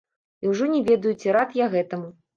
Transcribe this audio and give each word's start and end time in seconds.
І 0.45 0.49
ўжо 0.53 0.69
не 0.71 0.79
ведаю, 0.87 1.13
ці 1.25 1.37
рад 1.37 1.55
я 1.59 1.69
гэтаму. 1.77 2.09